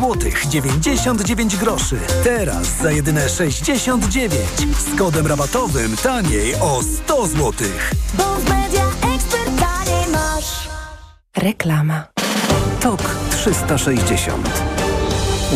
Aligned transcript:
zł 0.00 0.46
99 0.46 1.56
groszy. 1.56 1.98
Teraz 2.24 2.66
za 2.82 2.90
jedyne 2.90 3.28
69 3.28 4.34
z 4.78 4.98
kodem 4.98 5.26
rabatowym 5.26 5.96
taniej 5.96 6.54
o 6.54 6.82
100 6.82 7.26
zł. 7.26 7.52
Bo 8.14 8.24
w 8.24 8.48
Media 8.48 8.84
Expert 9.14 9.60
taniej 9.60 10.08
masz. 10.12 10.68
Reklama. 11.36 12.04
Tok 12.80 13.02
360. 13.30 14.79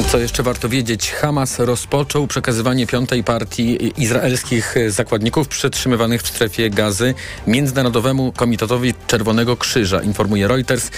Co 0.02 0.18
jeszcze 0.18 0.42
warto 0.42 0.68
wiedzieć? 0.68 1.12
Hamas 1.12 1.58
rozpoczął 1.58 2.26
przekazywanie 2.26 2.86
piątej 2.86 3.24
partii 3.24 3.92
izraelskich 4.02 4.74
zakładników 4.88 5.48
przetrzymywanych 5.48 6.22
w 6.22 6.28
strefie 6.28 6.70
gazy 6.70 7.14
Międzynarodowemu 7.46 8.32
Komitetowi 8.32 8.94
Czerwonego 9.06 9.56
Krzyża, 9.56 10.02
informuje 10.02 10.48
Reuters. 10.48 10.90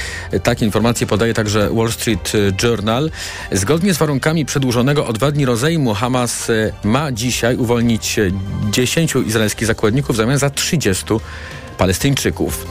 Takie 0.42 0.64
informacje 0.64 1.06
podaje 1.06 1.34
także 1.34 1.70
Wall 1.70 1.92
Street 1.92 2.32
Journal. 2.62 3.10
Zgodnie 3.52 3.94
z 3.94 3.98
warunkami 3.98 4.44
przedłużonego 4.46 5.06
o 5.06 5.12
dwa 5.12 5.30
dni 5.30 5.44
rozejmu 5.44 5.94
Hamas 5.94 6.48
ma 6.84 7.12
dzisiaj 7.12 7.56
uwolnić 7.56 8.20
10 8.70 9.14
izraelskich 9.26 9.66
zakładników 9.66 10.16
w 10.16 10.18
zamian 10.18 10.38
za 10.38 10.50
30 10.50 11.04
Palestyńczyków. 11.78 12.66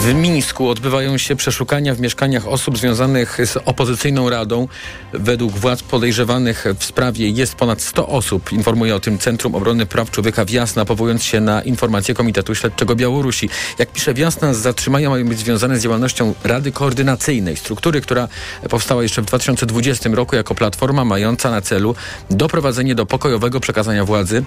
W 0.00 0.14
Mińsku 0.14 0.68
odbywają 0.68 1.18
się 1.18 1.36
przeszukania 1.36 1.94
w 1.94 2.00
mieszkaniach 2.00 2.48
osób 2.48 2.78
związanych 2.78 3.38
z 3.44 3.56
opozycyjną 3.56 4.30
radą. 4.30 4.68
Według 5.12 5.52
władz 5.52 5.82
podejrzewanych 5.82 6.64
w 6.78 6.84
sprawie 6.84 7.28
jest 7.28 7.54
ponad 7.54 7.82
100 7.82 8.08
osób, 8.08 8.52
informuje 8.52 8.94
o 8.94 9.00
tym 9.00 9.18
Centrum 9.18 9.54
Obrony 9.54 9.86
Praw 9.86 10.10
Człowieka 10.10 10.44
Wiasna, 10.44 10.84
powołując 10.84 11.22
się 11.22 11.40
na 11.40 11.62
informacje 11.62 12.14
Komitetu 12.14 12.54
Śledczego 12.54 12.96
Białorusi. 12.96 13.48
Jak 13.78 13.92
pisze 13.92 14.14
Wiasna, 14.14 14.54
zatrzymania 14.54 15.10
mają 15.10 15.24
być 15.24 15.38
związane 15.38 15.78
z 15.78 15.82
działalnością 15.82 16.34
Rady 16.44 16.72
Koordynacyjnej, 16.72 17.56
struktury, 17.56 18.00
która 18.00 18.28
powstała 18.70 19.02
jeszcze 19.02 19.22
w 19.22 19.26
2020 19.26 20.10
roku 20.12 20.36
jako 20.36 20.54
platforma 20.54 21.04
mająca 21.04 21.50
na 21.50 21.60
celu 21.60 21.94
doprowadzenie 22.30 22.94
do 22.94 23.06
pokojowego 23.06 23.60
przekazania 23.60 24.04
władzy 24.04 24.44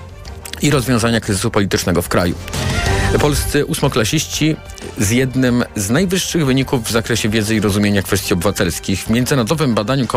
i 0.62 0.70
rozwiązania 0.70 1.22
kryzysu 1.22 1.52
politycznego 1.52 2.02
w 2.02 2.09
kraju. 2.09 2.36
Polscy 3.20 3.66
ósmoklasiści 3.66 4.56
z 4.98 5.12
jednym 5.12 5.64
z 5.76 5.90
najwyższych 5.90 6.46
wyników 6.46 6.84
w 6.84 6.92
zakresie 6.92 7.30
wiedzy 7.30 7.56
i 7.56 7.60
rozumienia 7.60 8.02
kwestii 8.02 8.34
obywatelskich. 8.34 9.04
W 9.04 9.10
międzynarodowym 9.10 9.76
badaniu 9.76 10.08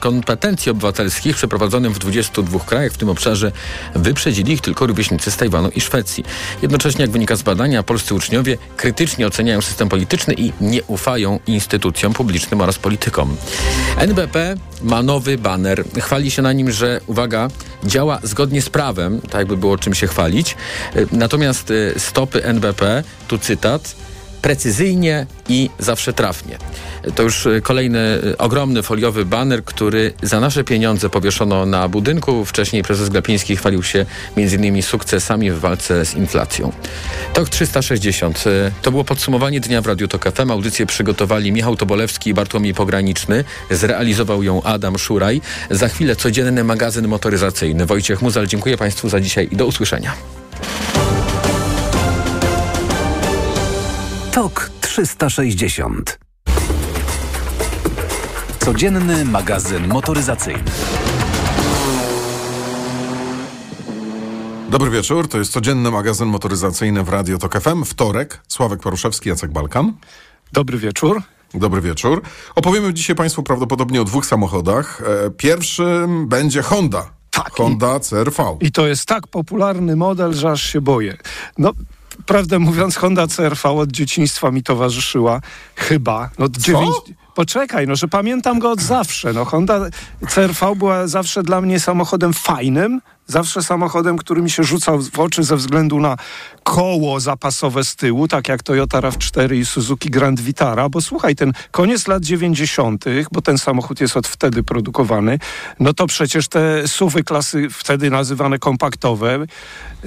kompetencji 0.00 0.70
obywatelskich 0.70 1.36
przeprowadzonym 1.36 1.92
w 1.92 1.98
22 1.98 2.58
krajach 2.58 2.92
w 2.92 2.98
tym 2.98 3.08
obszarze 3.08 3.52
wyprzedzili 3.94 4.52
ich 4.52 4.60
tylko 4.60 4.86
rówieśnicy 4.86 5.30
z 5.30 5.36
Tajwanu 5.36 5.68
i 5.68 5.80
Szwecji. 5.80 6.24
Jednocześnie, 6.62 7.02
jak 7.02 7.10
wynika 7.10 7.36
z 7.36 7.42
badania, 7.42 7.82
polscy 7.82 8.14
uczniowie 8.14 8.58
krytycznie 8.76 9.26
oceniają 9.26 9.60
system 9.62 9.88
polityczny 9.88 10.34
i 10.34 10.52
nie 10.60 10.82
ufają 10.82 11.40
instytucjom 11.46 12.12
publicznym 12.12 12.60
oraz 12.60 12.78
politykom. 12.78 13.36
NBP 13.96 14.56
ma 14.84 15.02
nowy 15.02 15.38
baner. 15.38 15.84
Chwali 16.00 16.30
się 16.30 16.42
na 16.42 16.52
nim, 16.52 16.70
że, 16.70 17.00
uwaga, 17.06 17.48
działa 17.84 18.18
zgodnie 18.22 18.62
z 18.62 18.70
prawem, 18.70 19.20
tak 19.20 19.34
jakby 19.34 19.56
było 19.56 19.78
czym 19.78 19.94
się 19.94 20.06
chwalić. 20.06 20.56
Natomiast 21.12 21.72
stopy 21.96 22.44
NBP, 22.44 23.02
tu 23.28 23.38
cytat, 23.38 23.96
precyzyjnie 24.44 25.26
i 25.48 25.70
zawsze 25.78 26.12
trafnie. 26.12 26.58
To 27.14 27.22
już 27.22 27.48
kolejny 27.62 28.20
ogromny 28.38 28.82
foliowy 28.82 29.24
baner, 29.24 29.64
który 29.64 30.12
za 30.22 30.40
nasze 30.40 30.64
pieniądze 30.64 31.10
powieszono 31.10 31.66
na 31.66 31.88
budynku. 31.88 32.44
Wcześniej 32.44 32.82
prezes 32.82 33.08
Glapiński 33.08 33.56
chwalił 33.56 33.82
się 33.82 34.06
m.in. 34.36 34.82
sukcesami 34.82 35.50
w 35.50 35.58
walce 35.60 36.04
z 36.04 36.14
inflacją. 36.14 36.72
TOK 37.32 37.48
360. 37.48 38.44
To 38.82 38.90
było 38.90 39.04
podsumowanie 39.04 39.60
dnia 39.60 39.82
w 39.82 39.86
Radiu 39.86 40.08
TOK 40.08 40.24
FM. 40.34 40.50
Audycję 40.50 40.86
przygotowali 40.86 41.52
Michał 41.52 41.76
Tobolewski 41.76 42.30
i 42.30 42.34
Bartłomiej 42.34 42.74
Pograniczny. 42.74 43.44
Zrealizował 43.70 44.42
ją 44.42 44.62
Adam 44.62 44.98
Szuraj. 44.98 45.40
Za 45.70 45.88
chwilę 45.88 46.16
codzienny 46.16 46.64
magazyn 46.64 47.08
motoryzacyjny. 47.08 47.86
Wojciech 47.86 48.22
Muzal, 48.22 48.46
dziękuję 48.46 48.76
Państwu 48.76 49.08
za 49.08 49.20
dzisiaj 49.20 49.48
i 49.52 49.56
do 49.56 49.66
usłyszenia. 49.66 50.14
TOK 54.34 54.70
360. 54.80 56.18
Codzienny 58.58 59.24
magazyn 59.24 59.88
motoryzacyjny. 59.88 60.64
Dobry 64.70 64.90
wieczór, 64.90 65.28
to 65.28 65.38
jest 65.38 65.52
codzienny 65.52 65.90
magazyn 65.90 66.28
motoryzacyjny 66.28 67.02
w 67.02 67.08
Radio 67.08 67.38
Tok 67.38 67.60
FM. 67.60 67.84
Wtorek, 67.84 68.40
Sławek 68.48 68.80
Paruszewski, 68.80 69.28
Jacek 69.28 69.52
Balkan. 69.52 69.92
Dobry 70.52 70.78
wieczór. 70.78 71.22
Dobry 71.54 71.80
wieczór. 71.80 72.22
Opowiemy 72.54 72.94
dzisiaj 72.94 73.16
Państwu 73.16 73.42
prawdopodobnie 73.42 74.00
o 74.00 74.04
dwóch 74.04 74.26
samochodach. 74.26 75.02
E, 75.26 75.30
pierwszym 75.30 76.28
będzie 76.28 76.62
Honda. 76.62 77.10
Tak, 77.30 77.50
Honda 77.52 78.00
CRV. 78.00 78.56
I 78.60 78.72
to 78.72 78.86
jest 78.86 79.06
tak 79.06 79.26
popularny 79.26 79.96
model, 79.96 80.32
że 80.32 80.50
aż 80.50 80.62
się 80.62 80.80
boję. 80.80 81.16
No, 81.58 81.72
prawdę 82.26 82.58
mówiąc, 82.58 82.96
Honda 82.96 83.26
CRV 83.26 83.70
od 83.70 83.92
dzieciństwa 83.92 84.50
mi 84.50 84.62
towarzyszyła. 84.62 85.40
Chyba. 85.76 86.30
No, 86.38 86.48
dziewięć... 86.48 86.94
Poczekaj, 87.34 87.86
no, 87.86 87.96
że 87.96 88.08
pamiętam 88.08 88.58
go 88.58 88.70
od 88.70 88.80
zawsze. 88.80 89.32
No, 89.32 89.44
Honda 89.44 89.80
CRV 90.28 90.76
była 90.76 91.06
zawsze 91.06 91.42
dla 91.42 91.60
mnie 91.60 91.80
samochodem 91.80 92.32
fajnym, 92.32 93.00
zawsze 93.26 93.62
samochodem, 93.62 94.18
który 94.18 94.42
mi 94.42 94.50
się 94.50 94.64
rzucał 94.64 95.02
w 95.02 95.18
oczy 95.18 95.42
ze 95.42 95.56
względu 95.56 96.00
na 96.00 96.16
koło 96.62 97.20
zapasowe 97.20 97.84
z 97.84 97.96
tyłu, 97.96 98.28
tak 98.28 98.48
jak 98.48 98.62
Toyota 98.62 99.00
RAV4 99.00 99.54
i 99.54 99.66
Suzuki 99.66 100.10
Grand 100.10 100.40
Vitara, 100.40 100.88
bo 100.88 101.00
słuchaj, 101.00 101.36
ten 101.36 101.52
koniec 101.70 102.08
lat 102.08 102.22
90., 102.22 103.04
bo 103.32 103.42
ten 103.42 103.58
samochód 103.58 104.00
jest 104.00 104.16
od 104.16 104.28
wtedy 104.28 104.62
produkowany, 104.62 105.38
no 105.80 105.94
to 105.94 106.06
przecież 106.06 106.48
te 106.48 106.88
suwy 106.88 107.24
klasy 107.24 107.68
wtedy 107.70 108.10
nazywane 108.10 108.58
kompaktowe, 108.58 109.46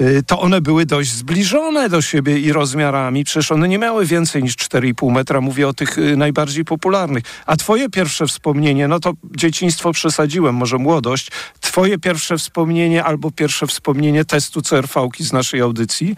y, 0.02 0.24
to 0.28 0.40
one 0.40 0.62
były 0.62 0.86
dość 0.86 1.12
zbliżone 1.12 1.90
do 1.90 2.02
siebie 2.02 2.40
i 2.40 2.54
rozmiarami, 2.54 3.24
przecież 3.24 3.52
one 3.52 3.68
nie 3.68 3.78
miały 3.78 4.06
więcej 4.06 4.44
niż 4.44 4.56
4,5 4.56 5.12
metra, 5.12 5.42
mówię 5.42 5.68
o 5.68 5.74
tych 5.74 5.98
y, 5.98 6.18
najbardziej 6.18 6.66
popularnych. 6.66 7.24
A 7.46 7.58
twoje 7.58 7.90
pierwsze 7.90 8.28
wspomnienie, 8.28 8.88
no 8.88 9.00
to 9.00 9.14
dzieciństwo 9.36 9.92
przesadziłem, 9.92 10.56
może 10.56 10.78
młodość, 10.78 11.32
twoje 11.60 11.98
pierwsze 11.98 12.38
wspomnienie 12.38 13.07
albo 13.08 13.32
pierwsze 13.32 13.68
wspomnienie 13.68 14.26
testu 14.26 14.62
CRV-ki 14.62 15.24
z 15.24 15.34
naszej 15.34 15.62
audycji, 15.62 16.16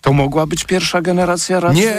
to 0.00 0.12
mogła 0.12 0.46
być 0.46 0.64
pierwsza 0.64 1.02
generacja 1.02 1.60
raczej? 1.60 1.80
Nie, 1.80 1.96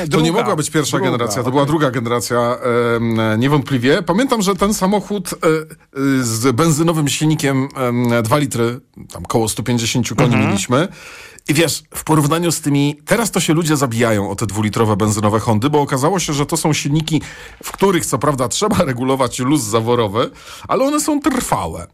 to 0.00 0.06
druga, 0.08 0.24
nie 0.24 0.32
mogła 0.32 0.56
być 0.56 0.70
pierwsza 0.70 0.96
druga, 0.96 1.10
generacja, 1.10 1.42
to 1.42 1.50
była 1.50 1.64
druga 1.64 1.90
generacja 1.90 2.56
em, 2.96 3.40
niewątpliwie. 3.40 4.02
Pamiętam, 4.02 4.42
że 4.42 4.54
ten 4.54 4.74
samochód 4.74 5.30
e, 5.32 5.36
e, 5.36 6.22
z 6.22 6.56
benzynowym 6.56 7.08
silnikiem 7.08 7.68
em, 7.76 8.22
2 8.22 8.38
litry, 8.38 8.80
tam 9.12 9.22
koło 9.24 9.48
150 9.48 10.08
koni 10.08 10.28
Mhm. 10.34 10.46
mieliśmy. 10.46 10.88
I 11.48 11.54
wiesz, 11.54 11.82
w 11.94 12.04
porównaniu 12.04 12.52
z 12.52 12.60
tymi, 12.60 12.96
teraz 13.06 13.30
to 13.30 13.40
się 13.40 13.52
ludzie 13.54 13.76
zabijają 13.76 14.30
o 14.30 14.36
te 14.36 14.46
dwulitrowe 14.46 14.96
benzynowe 14.96 15.40
Hondy, 15.40 15.70
bo 15.70 15.80
okazało 15.80 16.18
się, 16.18 16.32
że 16.32 16.46
to 16.46 16.56
są 16.56 16.72
silniki, 16.72 17.22
w 17.64 17.72
których 17.72 18.06
co 18.06 18.18
prawda 18.18 18.48
trzeba 18.48 18.84
regulować 18.90 19.38
luz 19.38 19.62
zaworowy, 19.62 20.30
ale 20.68 20.84
one 20.84 21.00
są 21.00 21.20
trwałe. 21.20 21.86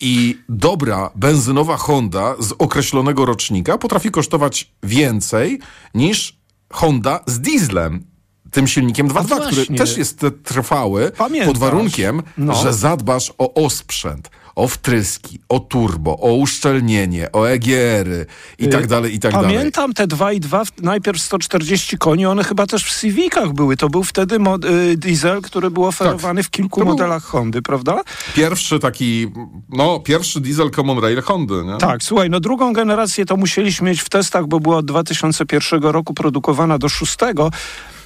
I 0.00 0.38
dobra 0.48 1.10
benzynowa 1.14 1.76
Honda 1.76 2.34
z 2.38 2.52
określonego 2.58 3.24
rocznika 3.26 3.78
potrafi 3.78 4.10
kosztować 4.10 4.72
więcej 4.82 5.60
niż 5.94 6.38
Honda 6.72 7.20
z 7.26 7.40
dieslem. 7.40 8.04
Tym 8.50 8.66
silnikiem 8.68 9.08
2.2, 9.08 9.46
który 9.46 9.66
też 9.78 9.96
jest 9.96 10.20
trwały, 10.44 11.10
Pamiętasz? 11.16 11.48
pod 11.48 11.58
warunkiem, 11.58 12.22
No. 12.38 12.54
że 12.54 12.72
zadbasz 12.72 13.32
o 13.38 13.54
osprzęt, 13.54 14.30
o 14.54 14.68
wtryski, 14.68 15.38
o 15.48 15.60
turbo, 15.60 16.16
o 16.18 16.32
uszczelnienie, 16.34 17.32
o 17.32 17.44
EGR-y 17.50 18.26
i 18.58 18.68
tak 18.68 18.86
dalej, 18.86 19.14
i 19.14 19.18
tak 19.18 19.32
dalej. 19.32 19.56
Pamiętam 19.56 19.92
te 19.92 20.06
2 20.06 20.32
i 20.32 20.40
2, 20.40 20.62
najpierw 20.82 21.20
140 21.22 21.98
koni, 21.98 22.26
one 22.26 22.44
chyba 22.44 22.66
też 22.66 22.84
w 22.84 23.00
Civicach 23.00 23.52
były. 23.52 23.76
To 23.76 23.88
był 23.88 24.04
wtedy 24.04 24.38
mod, 24.38 24.64
y, 24.64 24.96
diesel, 24.96 25.42
który 25.42 25.70
był 25.70 25.84
oferowany 25.84 26.42
w 26.42 26.50
kilku 26.50 26.80
To 26.80 26.86
był- 26.86 26.94
modelach 26.94 27.22
Hondy, 27.24 27.62
prawda? 27.62 28.00
Pierwszy 28.34 28.78
taki, 28.78 29.26
no, 29.68 30.00
pierwszy 30.00 30.40
diesel 30.40 30.70
Common 30.70 30.98
Rail 30.98 31.22
Hondy, 31.22 31.54
nie? 31.64 31.76
Tak, 31.78 32.02
słuchaj, 32.02 32.30
no 32.30 32.40
drugą 32.40 32.72
generację 32.72 33.26
to 33.26 33.36
musieliśmy 33.36 33.90
mieć 33.90 34.00
w 34.00 34.08
testach, 34.08 34.46
bo 34.46 34.60
była 34.60 34.76
od 34.76 34.86
2001 34.86 35.82
roku 35.82 36.14
produkowana 36.14 36.78
do 36.78 36.88
szóstego. 36.88 37.50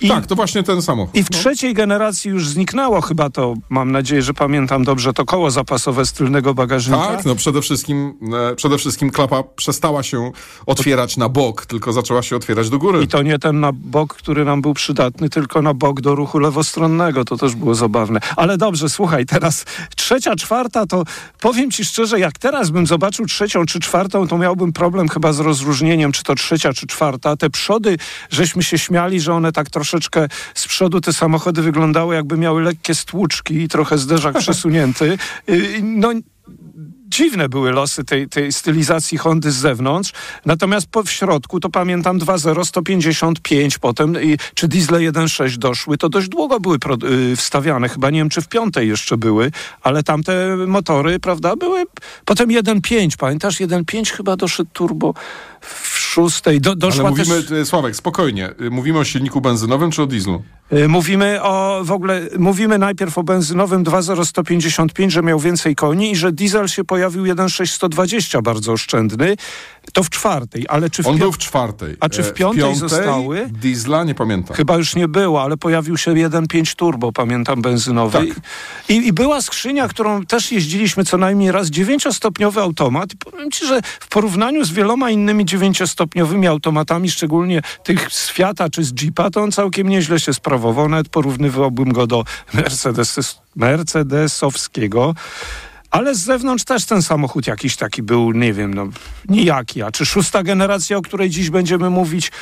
I, 0.04 0.08
Tak, 0.08 0.26
to 0.26 0.34
właśnie 0.34 0.62
ten 0.62 0.82
samochód. 0.82 1.14
I 1.14 1.24
w 1.24 1.30
no. 1.30 1.38
trzeciej 1.38 1.74
generacji 1.74 2.30
już 2.30 2.48
zniknęło 2.48 3.00
chyba 3.00 3.30
to, 3.30 3.54
mam 3.68 3.92
nadzieję, 3.92 4.22
że 4.22 4.34
pamiętam 4.34 4.84
dobrze, 4.84 5.12
to 5.12 5.24
koło 5.24 5.50
zapasowe 5.50 6.06
z 6.06 6.12
tylnego 6.12 6.54
bagażnika. 6.54 7.06
Tak, 7.06 7.24
no 7.24 7.34
przede 7.34 7.62
wszystkim, 7.62 8.14
e, 8.50 8.54
przede 8.54 8.78
wszystkim 8.78 9.10
klapa 9.10 9.42
przestała 9.42 10.02
się 10.02 10.32
otwierać 10.66 11.16
na 11.16 11.28
bok, 11.28 11.66
tylko 11.66 11.92
zaczęła 11.92 12.22
się 12.22 12.36
otwierać 12.36 12.70
do 12.70 12.78
góry. 12.78 13.02
I 13.02 13.08
to 13.08 13.22
nie 13.22 13.38
ten 13.38 13.60
na 13.60 13.72
bok, 13.72 14.14
który 14.14 14.44
nam 14.44 14.62
był 14.62 14.74
przydatny, 14.74 15.30
tylko 15.30 15.62
na 15.62 15.74
bok 15.74 16.00
do 16.00 16.14
ruchu 16.14 16.38
lewostronnego. 16.38 17.24
To 17.24 17.36
też 17.36 17.54
było 17.54 17.74
zabawne. 17.74 18.20
Ale 18.36 18.58
dobrze, 18.58 18.88
słuchaj, 18.88 19.26
teraz 19.26 19.64
trzecia, 19.96 20.36
czwarta, 20.36 20.86
to 20.86 21.04
powiem 21.40 21.70
ci 21.70 21.84
szczerze, 21.84 22.20
jak 22.20 22.38
teraz 22.38 22.70
bym 22.70 22.86
zobaczył 22.86 23.26
trzecią 23.26 23.66
czy 23.66 23.80
czwartą, 23.80 24.28
to 24.28 24.38
miałbym 24.38 24.72
problem 24.72 25.08
chyba 25.08 25.32
z 25.32 25.40
rozróżnieniem, 25.40 26.12
czy 26.12 26.22
to 26.22 26.34
trzecia, 26.34 26.72
czy 26.72 26.86
czwarta. 26.86 27.36
Te 27.36 27.50
przody, 27.50 27.96
żeśmy 28.30 28.62
się 28.62 28.78
śmiali, 28.78 29.20
że 29.20 29.34
one 29.34 29.52
tak 29.52 29.70
troszeczkę 29.94 30.28
z 30.54 30.66
przodu 30.66 31.00
te 31.00 31.12
samochody 31.12 31.62
wyglądały, 31.62 32.14
jakby 32.14 32.36
miały 32.36 32.62
lekkie 32.62 32.94
stłuczki 32.94 33.54
i 33.54 33.68
trochę 33.68 33.98
zderzak 33.98 34.38
przesunięty. 34.44 35.18
Y, 35.48 35.80
No 35.82 36.12
dziwne 37.08 37.48
były 37.48 37.72
losy 37.72 38.04
tej, 38.04 38.28
tej 38.28 38.52
stylizacji 38.52 39.18
Hondy 39.18 39.50
z 39.50 39.54
zewnątrz. 39.54 40.12
Natomiast 40.46 40.86
po, 40.86 41.02
w 41.02 41.10
środku 41.10 41.60
to 41.60 41.70
pamiętam 41.70 42.18
2.0, 42.18 42.64
155 42.64 43.78
potem, 43.78 44.22
i, 44.22 44.38
czy 44.54 44.68
diesle 44.68 44.98
1.6 44.98 45.56
doszły, 45.56 45.98
to 45.98 46.08
dość 46.08 46.28
długo 46.28 46.60
były 46.60 46.78
pro, 46.78 46.96
y, 47.32 47.36
wstawiane. 47.36 47.88
Chyba 47.88 48.10
nie 48.10 48.18
wiem, 48.18 48.28
czy 48.28 48.40
w 48.40 48.48
piątej 48.48 48.88
jeszcze 48.88 49.16
były, 49.16 49.50
ale 49.82 50.02
tamte 50.02 50.56
motory, 50.66 51.20
prawda, 51.20 51.56
były. 51.56 51.84
Potem 52.24 52.48
1.5, 52.48 53.16
pamiętasz? 53.16 53.60
1.5 53.60 54.10
chyba 54.10 54.36
doszedł 54.36 54.70
turbo 54.72 55.14
w 55.60 56.03
szóstej. 56.14 56.60
Do, 56.60 56.76
doszła 56.76 57.00
Ale 57.00 57.10
mówimy, 57.10 57.42
też... 57.42 57.52
e, 57.52 57.66
Sławek, 57.66 57.96
spokojnie. 57.96 58.48
E, 58.66 58.70
Mówimy 58.70 58.98
o 58.98 59.04
silniku 59.04 59.40
benzynowym 59.40 59.90
czy 59.90 60.02
o 60.02 60.06
dieslu? 60.06 60.42
Y, 60.72 60.88
Mówimy 60.88 61.42
o 61.42 61.80
w 61.84 61.92
ogóle, 61.92 62.20
mówimy 62.38 62.78
najpierw 62.78 63.18
o 63.18 63.22
benzynowym 63.22 63.84
2.0 63.84 64.24
że 65.10 65.22
miał 65.22 65.38
więcej 65.40 65.74
koni 65.74 66.12
i 66.12 66.16
że 66.16 66.32
diesel 66.32 66.68
się 66.68 66.84
pojawił 66.84 67.24
1.6 67.24 67.66
120 67.66 68.42
bardzo 68.42 68.72
oszczędny. 68.72 69.36
To 69.92 70.02
w 70.02 70.10
czwartej, 70.10 70.64
ale 70.68 70.90
czy 70.90 71.02
w 71.02 71.06
On 71.06 71.18
był 71.18 71.32
w 71.32 71.38
czwartej. 71.38 71.96
A 72.00 72.08
czy 72.08 72.22
w 72.22 72.28
E, 72.28 72.32
piątej 72.32 72.74
zostały? 72.74 73.48
Diesla 73.48 74.04
nie 74.04 74.14
pamiętam. 74.14 74.56
Chyba 74.56 74.76
już 74.76 74.94
nie 74.94 75.08
było, 75.08 75.42
ale 75.42 75.56
pojawił 75.56 75.96
się 75.96 76.10
1.5 76.10 76.74
turbo, 76.74 77.12
pamiętam, 77.12 77.62
benzynowy. 77.62 78.18
Tak. 78.18 78.40
I, 78.88 78.94
I 78.94 79.12
była 79.12 79.42
skrzynia, 79.42 79.88
którą 79.88 80.26
też 80.26 80.52
jeździliśmy 80.52 81.04
co 81.04 81.18
najmniej 81.18 81.52
raz, 81.52 81.68
dziewięciostopniowy 81.70 82.60
automat. 82.60 83.12
I 83.12 83.16
powiem 83.16 83.50
ci, 83.50 83.66
że 83.66 83.80
w 84.00 84.08
porównaniu 84.08 84.64
z 84.64 84.72
wieloma 84.72 85.10
innymi 85.10 85.44
dziewięciostopniowymi 85.44 86.46
automatami, 86.46 87.10
szczególnie 87.10 87.62
tych 87.84 88.12
z 88.12 88.30
Fiata 88.30 88.68
czy 88.70 88.84
z 88.84 89.02
Jeepa, 89.02 89.30
to 89.30 89.42
on 89.42 89.52
całkiem 89.52 89.88
nieźle 89.88 90.20
się 90.20 90.34
sprawował. 90.34 90.88
Nawet 90.88 91.08
porównywałbym 91.08 91.92
go 91.92 92.06
do 92.06 92.24
Mercedes, 92.54 93.40
Mercedesowskiego. 93.56 95.14
Ale 95.94 96.14
z 96.14 96.18
zewnątrz 96.18 96.64
też 96.64 96.84
ten 96.84 97.02
samochód 97.02 97.46
jakiś 97.46 97.76
taki 97.76 98.02
był, 98.02 98.32
nie 98.32 98.52
wiem, 98.52 98.74
no 98.74 98.86
nijaki. 99.28 99.82
A 99.82 99.90
czy 99.90 100.06
szósta 100.06 100.42
generacja, 100.42 100.96
o 100.96 101.02
której 101.02 101.30
dziś 101.30 101.50
będziemy 101.50 101.90
mówić, 101.90 102.32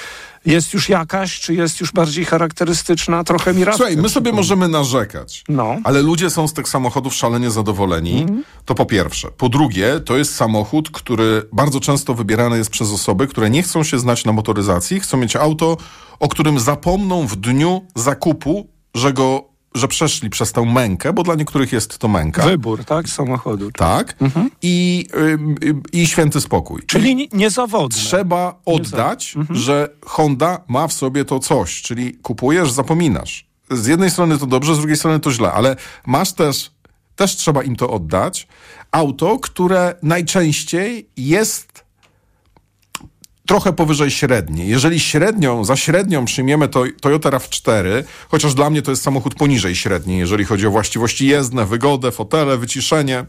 jest 0.46 0.74
już 0.74 0.88
jakaś, 0.88 1.40
czy 1.40 1.54
jest 1.54 1.80
już 1.80 1.92
bardziej 1.92 2.24
charakterystyczna? 2.24 3.24
Trochę 3.24 3.54
mi 3.54 3.64
Słuchaj, 3.64 3.96
my 3.96 4.08
sobie 4.08 4.32
możemy 4.32 4.68
narzekać, 4.68 5.44
No. 5.48 5.76
ale 5.84 6.02
ludzie 6.02 6.30
są 6.30 6.48
z 6.48 6.52
tych 6.52 6.68
samochodów 6.68 7.14
szalenie 7.14 7.50
zadowoleni. 7.50 8.20
Mhm. 8.22 8.44
To 8.64 8.74
po 8.74 8.86
pierwsze. 8.86 9.28
Po 9.30 9.48
drugie, 9.48 10.00
to 10.00 10.16
jest 10.16 10.34
samochód, 10.34 10.90
który 10.90 11.42
bardzo 11.52 11.80
często 11.80 12.14
wybierany 12.14 12.58
jest 12.58 12.70
przez 12.70 12.90
osoby, 12.92 13.26
które 13.26 13.50
nie 13.50 13.62
chcą 13.62 13.84
się 13.84 13.98
znać 13.98 14.24
na 14.24 14.32
motoryzacji, 14.32 15.00
chcą 15.00 15.16
mieć 15.16 15.36
auto, 15.36 15.76
o 16.20 16.28
którym 16.28 16.60
zapomną 16.60 17.26
w 17.26 17.36
dniu 17.36 17.86
zakupu, 17.94 18.68
że 18.94 19.12
go, 19.12 19.51
że 19.74 19.88
przeszli 19.88 20.30
przez 20.30 20.52
tę 20.52 20.64
mękę, 20.72 21.12
bo 21.12 21.22
dla 21.22 21.34
niektórych 21.34 21.72
jest 21.72 21.98
to 21.98 22.08
męka. 22.08 22.42
Wybór, 22.42 22.84
tak, 22.84 23.08
samochodu. 23.08 23.70
Tak. 23.72 24.16
I, 24.62 25.06
ym, 25.16 25.54
ym, 25.64 25.82
I 25.92 26.06
święty 26.06 26.40
spokój. 26.40 26.82
Czyli 26.86 27.14
ni- 27.16 27.28
niezawodne. 27.32 27.98
Trzeba 27.98 28.60
oddać, 28.64 29.34
że 29.50 29.88
Honda 30.04 30.60
ma 30.68 30.88
w 30.88 30.92
sobie 30.92 31.24
to 31.24 31.38
coś, 31.38 31.82
czyli 31.82 32.14
kupujesz, 32.14 32.70
zapominasz. 32.70 33.46
Z 33.70 33.86
jednej 33.86 34.10
strony 34.10 34.38
to 34.38 34.46
dobrze, 34.46 34.74
z 34.74 34.78
drugiej 34.78 34.96
strony 34.96 35.20
to 35.20 35.32
źle, 35.32 35.52
ale 35.52 35.76
masz 36.06 36.32
też, 36.32 36.70
też 37.16 37.36
trzeba 37.36 37.62
im 37.62 37.76
to 37.76 37.90
oddać, 37.90 38.48
auto, 38.90 39.38
które 39.38 39.94
najczęściej 40.02 41.08
jest 41.16 41.81
trochę 43.52 43.72
powyżej 43.72 44.10
średniej. 44.10 44.68
Jeżeli 44.68 45.00
średnią, 45.00 45.64
za 45.64 45.76
średnią 45.76 46.24
przyjmiemy 46.24 46.68
to 46.68 46.84
Toyota 47.00 47.30
RAV4, 47.30 48.04
chociaż 48.28 48.54
dla 48.54 48.70
mnie 48.70 48.82
to 48.82 48.90
jest 48.90 49.02
samochód 49.02 49.34
poniżej 49.34 49.76
średniej, 49.76 50.18
jeżeli 50.18 50.44
chodzi 50.44 50.66
o 50.66 50.70
właściwości 50.70 51.26
jezdne, 51.26 51.66
wygodę, 51.66 52.12
fotele, 52.12 52.58
wyciszenie, 52.58 53.24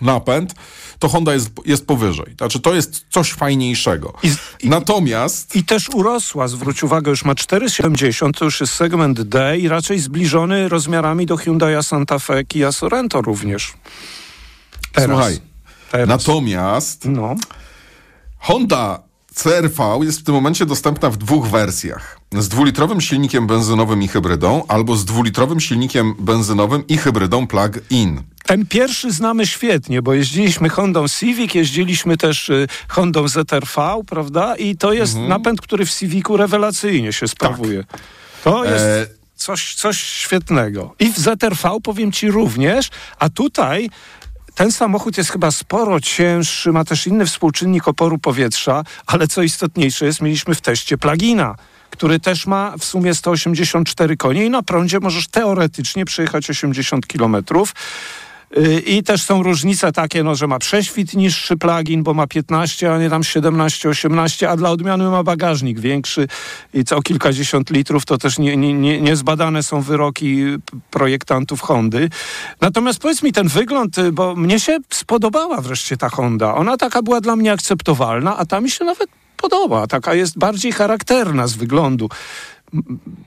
napęd, 0.00 0.54
to 0.98 1.08
Honda 1.08 1.34
jest, 1.34 1.50
jest 1.66 1.86
powyżej. 1.86 2.34
Znaczy 2.38 2.60
to 2.60 2.74
jest 2.74 3.04
coś 3.10 3.32
fajniejszego. 3.32 4.12
I 4.22 4.30
z- 4.30 4.38
i- 4.62 4.68
Natomiast 4.68 5.56
I 5.56 5.64
też 5.64 5.88
urosła, 5.88 6.48
zwróć 6.48 6.82
uwagę, 6.82 7.10
już 7.10 7.24
ma 7.24 7.34
4,70, 7.34 8.38
to 8.38 8.44
już 8.44 8.60
jest 8.60 8.72
segment 8.72 9.22
D 9.22 9.58
i 9.58 9.68
raczej 9.68 9.98
zbliżony 9.98 10.68
rozmiarami 10.68 11.26
do 11.26 11.36
Hyundai 11.36 11.82
Santa 11.82 12.18
Fe, 12.18 12.44
Kia 12.44 12.72
Sorento 12.72 13.22
również. 13.22 13.72
Teraz. 14.92 15.10
słuchaj, 15.16 15.38
Teraz. 15.90 16.08
natomiast 16.08 17.04
No. 17.04 17.34
Honda 18.38 19.11
CRV 19.34 19.98
jest 20.04 20.20
w 20.20 20.24
tym 20.24 20.34
momencie 20.34 20.66
dostępna 20.66 21.10
w 21.10 21.16
dwóch 21.16 21.46
wersjach. 21.48 22.18
Z 22.38 22.48
dwulitrowym 22.48 23.00
silnikiem 23.00 23.46
benzynowym 23.46 24.02
i 24.02 24.08
hybrydą, 24.08 24.62
albo 24.68 24.96
z 24.96 25.04
dwulitrowym 25.04 25.60
silnikiem 25.60 26.14
benzynowym 26.18 26.86
i 26.86 26.96
hybrydą 26.98 27.46
plug-in. 27.46 28.22
Ten 28.44 28.66
pierwszy 28.66 29.12
znamy 29.12 29.46
świetnie, 29.46 30.02
bo 30.02 30.14
jeździliśmy 30.14 30.68
Hondą 30.68 31.08
Civic, 31.08 31.54
jeździliśmy 31.54 32.16
też 32.16 32.48
y, 32.48 32.66
Hondą 32.88 33.28
ZRV, 33.28 34.00
prawda? 34.06 34.56
I 34.56 34.76
to 34.76 34.92
jest 34.92 35.12
Mhm. 35.12 35.28
napęd, 35.28 35.60
który 35.60 35.86
w 35.86 35.94
Civicu 35.94 36.36
rewelacyjnie 36.36 37.12
się 37.12 37.28
sprawuje. 37.28 37.84
To 38.44 38.64
jest 38.64 38.84
E, 38.84 39.06
coś, 39.36 39.74
coś 39.74 40.00
świetnego. 40.02 40.94
I 40.98 41.12
w 41.12 41.18
ZRV 41.18 41.70
powiem 41.82 42.12
ci 42.12 42.30
również, 42.30 42.90
a 43.18 43.28
tutaj 43.28 43.90
ten 44.54 44.72
samochód 44.72 45.18
jest 45.18 45.30
chyba 45.30 45.50
sporo 45.50 46.00
cięższy, 46.00 46.72
ma 46.72 46.84
też 46.84 47.06
inny 47.06 47.26
współczynnik 47.26 47.88
oporu 47.88 48.18
powietrza, 48.18 48.84
ale 49.06 49.28
co 49.28 49.42
istotniejsze 49.42 50.06
jest, 50.06 50.20
mieliśmy 50.20 50.54
w 50.54 50.60
teście 50.60 50.98
plugina, 50.98 51.54
który 51.90 52.20
też 52.20 52.46
ma 52.46 52.74
w 52.78 52.84
sumie 52.84 53.14
184 53.14 54.16
konie 54.16 54.44
i 54.44 54.50
na 54.50 54.62
prądzie 54.62 55.00
możesz 55.00 55.28
teoretycznie 55.28 56.04
przejechać 56.04 56.50
80 56.50 57.06
kilometrów. 57.06 57.74
I 58.86 59.02
też 59.02 59.22
są 59.22 59.42
różnice 59.42 59.92
takie, 59.92 60.22
no, 60.22 60.34
że 60.34 60.46
ma 60.46 60.58
prześwit 60.58 61.14
niższy 61.14 61.56
plugin, 61.56 62.02
bo 62.02 62.14
ma 62.14 62.26
15, 62.26 62.94
a 62.94 62.98
nie 62.98 63.10
tam 63.10 63.24
17, 63.24 63.88
18, 63.88 64.50
a 64.50 64.56
dla 64.56 64.70
odmiany 64.70 65.04
ma 65.04 65.22
bagażnik 65.22 65.80
większy 65.80 66.28
i 66.74 66.84
co 66.84 67.02
kilkadziesiąt 67.02 67.70
litrów, 67.70 68.04
to 68.04 68.18
też 68.18 68.38
nie, 68.38 68.56
nie, 68.56 68.74
nie, 68.74 69.00
niezbadane 69.00 69.62
są 69.62 69.80
wyroki 69.80 70.44
projektantów 70.90 71.60
Hondy. 71.60 72.08
Natomiast 72.60 72.98
powiedz 72.98 73.22
mi 73.22 73.32
ten 73.32 73.48
wygląd, 73.48 73.98
y, 73.98 74.12
bo 74.12 74.36
mnie 74.36 74.60
się 74.60 74.78
spodobała 74.90 75.60
wreszcie 75.60 75.96
ta 75.96 76.08
Honda. 76.08 76.54
Ona 76.54 76.76
taka 76.76 77.02
była 77.02 77.20
dla 77.20 77.36
mnie 77.36 77.52
akceptowalna, 77.52 78.36
a 78.36 78.46
ta 78.46 78.60
mi 78.60 78.70
się 78.70 78.84
nawet 78.84 79.08
podoba. 79.36 79.86
Taka 79.86 80.14
jest 80.14 80.38
bardziej 80.38 80.72
charakterna 80.72 81.46
z 81.46 81.54
wyglądu. 81.54 82.08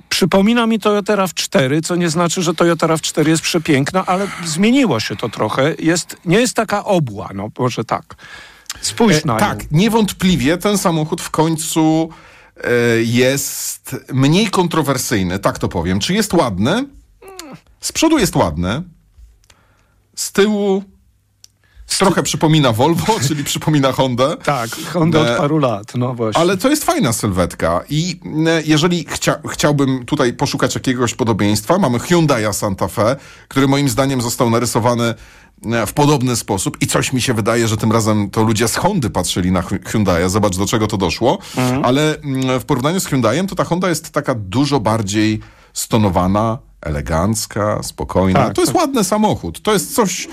Przypomina 0.10 0.68
mi 0.68 0.80
Toyota 0.80 1.16
RAV4, 1.16 1.82
co 1.84 1.96
nie 1.96 2.10
znaczy, 2.10 2.42
że 2.44 2.54
Toyota 2.54 2.88
RAV4 2.88 3.28
jest 3.28 3.44
przepiękna, 3.44 4.06
ale 4.06 4.28
zmieniło 4.46 5.00
się 5.00 5.16
to 5.16 5.30
trochę. 5.30 5.76
Jest, 5.80 6.18
nie 6.26 6.40
jest 6.40 6.54
taka 6.56 6.86
obła, 6.86 7.30
no 7.34 7.50
może 7.60 7.84
tak. 7.86 8.16
Spójrz 8.82 9.18
E, 9.18 9.22
na 9.26 9.36
tak, 9.36 9.60
nią. 9.62 9.68
niewątpliwie 9.72 10.58
ten 10.58 10.78
samochód 10.78 11.22
w 11.22 11.30
końcu 11.30 12.10
e, 12.58 12.70
jest 13.04 13.96
mniej 14.14 14.48
kontrowersyjny, 14.50 15.40
tak 15.40 15.60
to 15.60 15.68
powiem. 15.68 16.00
Czy 16.00 16.14
jest 16.14 16.34
ładny? 16.34 16.86
Z 17.82 17.92
przodu 17.92 18.18
jest 18.18 18.36
ładny. 18.36 18.84
Z 20.16 20.32
tyłu 20.32 20.84
trochę 21.86 22.24
przypomina 22.24 22.72
Volvo, 22.72 23.06
czyli 23.28 23.44
przypomina 23.44 23.92
Hondę. 23.92 24.38
Tak, 24.44 24.70
Honda 24.94 25.20
E, 25.20 25.32
od 25.32 25.38
paru 25.38 25.58
lat, 25.58 25.96
no 25.96 26.14
właśnie. 26.14 26.42
Ale 26.42 26.58
to 26.58 26.70
jest 26.70 26.84
fajna 26.84 27.14
sylwetka 27.14 27.84
i 27.90 28.20
e, 28.48 28.62
jeżeli 28.66 29.06
chcia, 29.10 29.36
chciałbym 29.52 30.06
tutaj 30.06 30.34
poszukać 30.34 30.76
jakiegoś 30.76 31.14
podobieństwa, 31.16 31.78
mamy 31.78 32.00
Hyundai 32.00 32.54
Santa 32.54 32.88
Fe, 32.88 33.16
który 33.48 33.68
moim 33.68 33.90
zdaniem 33.90 34.22
został 34.22 34.50
narysowany 34.50 35.14
e, 35.66 35.86
w 35.86 35.94
podobny 35.94 36.36
sposób 36.36 36.78
i 36.82 36.88
coś 36.88 37.14
mi 37.14 37.22
się 37.22 37.34
wydaje, 37.34 37.68
że 37.68 37.78
tym 37.78 37.92
razem 37.92 38.30
to 38.30 38.44
ludzie 38.44 38.68
z 38.68 38.76
Hondy 38.76 39.10
patrzyli 39.10 39.52
na 39.52 39.62
Hy- 39.62 39.80
Hyundai, 39.86 40.30
zobacz 40.30 40.58
do 40.58 40.66
czego 40.66 40.88
to 40.88 40.98
doszło, 40.98 41.38
ale 41.84 42.20
mm, 42.20 42.60
w 42.60 42.66
porównaniu 42.66 43.00
z 43.00 43.06
Hyundaiem 43.06 43.48
to 43.48 43.56
ta 43.56 43.64
Honda 43.64 43.90
jest 43.90 44.10
taka 44.12 44.36
dużo 44.36 44.80
bardziej 44.80 45.40
stonowana, 45.74 46.58
elegancka, 46.82 47.84
spokojna. 47.84 48.40
Tak, 48.46 48.54
to 48.54 48.62
jest 48.62 48.74
ładny 48.74 49.04
samochód. 49.04 49.62
To 49.62 49.74
jest 49.74 49.96
coś 49.96 50.28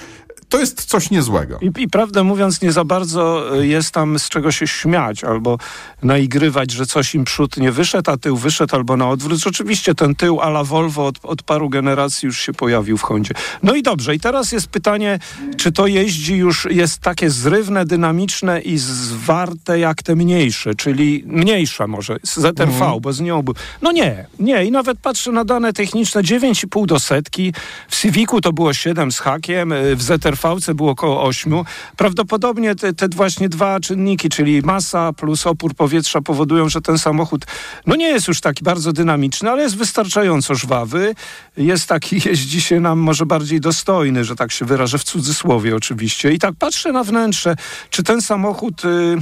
to 0.53 0.61
jest 0.61 0.85
coś 0.85 1.11
niezłego. 1.11 1.59
I, 1.61 1.71
I 1.83 1.89
prawdę 1.89 2.25
mówiąc, 2.25 2.63
nie 2.63 2.73
za 2.73 2.85
bardzo 2.85 3.55
y, 3.61 3.67
jest 3.67 3.91
tam 3.95 4.19
z 4.19 4.29
czego 4.29 4.53
się 4.53 4.67
śmiać 4.67 5.25
albo 5.25 5.59
naigrywać, 6.03 6.71
że 6.71 6.87
coś 6.87 7.15
im 7.15 7.25
przód 7.25 7.57
nie 7.57 7.73
wyszedł, 7.73 8.11
a 8.11 8.17
tył 8.17 8.37
wyszedł 8.37 8.77
albo 8.77 8.97
na 8.97 9.09
odwrót. 9.09 9.39
Rzeczywiście 9.41 9.95
ten 9.95 10.15
tył 10.15 10.41
a 10.41 10.49
la 10.49 10.65
Volvo 10.65 11.07
od, 11.07 11.17
od 11.23 11.43
paru 11.43 11.69
generacji 11.69 12.27
już 12.27 12.41
się 12.41 12.53
pojawił 12.53 12.99
w 12.99 13.03
Hondzie. 13.03 13.35
No 13.63 13.75
i 13.75 13.83
dobrze, 13.83 14.15
i 14.15 14.21
teraz 14.21 14.53
jest 14.53 14.67
pytanie, 14.67 15.19
czy 15.57 15.73
to 15.73 15.87
jeździ 15.87 16.37
już, 16.37 16.67
jest 16.71 16.99
takie 16.99 17.31
zrywne, 17.31 17.85
dynamiczne 17.85 18.61
i 18.61 18.79
zwarte 18.79 19.79
jak 19.79 20.03
te 20.03 20.17
mniejsze, 20.17 20.75
czyli 20.75 21.25
mniejsza 21.27 21.87
może, 21.87 22.17
ZRV, 22.23 22.63
Mhm. 22.63 23.01
bo 23.01 23.13
z 23.13 23.21
nią 23.21 23.43
był. 23.43 23.55
No 23.83 23.93
nie, 23.93 24.27
nie 24.39 24.65
i 24.65 24.71
nawet 24.71 24.99
patrzę 24.99 25.33
na 25.33 25.45
dane 25.45 25.73
techniczne, 25.73 26.23
9,5 26.23 26.87
do 26.87 27.01
setki, 27.01 27.53
w 27.89 28.01
Civicu 28.01 28.41
to 28.41 28.53
było 28.53 28.75
7 28.75 29.13
z 29.13 29.19
hakiem, 29.19 29.73
y, 29.73 29.97
w 29.97 30.03
ZRV-ce 30.43 30.75
było 30.75 30.91
około 30.91 31.23
8. 31.25 31.55
Prawdopodobnie 31.97 32.75
te, 32.75 32.93
te 32.93 33.09
właśnie 33.09 33.49
dwa 33.49 33.81
czynniki, 33.81 34.29
czyli 34.29 34.63
masa 34.63 35.13
plus 35.13 35.47
opór 35.47 35.75
powietrza 35.75 36.21
powodują, 36.21 36.69
że 36.69 36.81
ten 36.81 36.99
samochód 36.99 37.45
no 37.87 37.97
nie 37.97 38.09
jest 38.09 38.29
już 38.29 38.41
taki 38.41 38.65
bardzo 38.65 38.93
dynamiczny, 38.93 39.51
ale 39.51 39.63
jest 39.63 39.77
wystarczająco 39.77 40.55
żwawy. 40.55 41.15
Jest 41.57 41.89
taki, 41.89 42.21
jeździ 42.29 42.61
się 42.61 42.81
nam 42.81 42.99
może 42.99 43.27
bardziej 43.27 43.61
dostojny, 43.61 44.25
że 44.25 44.37
tak 44.37 44.53
się 44.53 44.65
wyrażę, 44.65 44.99
w 44.99 45.05
cudzysłowie 45.05 45.77
oczywiście. 45.77 46.33
I 46.33 46.39
tak 46.39 46.55
patrzę 46.59 46.93
na 46.93 47.05
wnętrze, 47.05 47.57
czy 47.91 48.03
ten 48.03 48.23
samochód... 48.23 48.85
Y, 48.85 49.19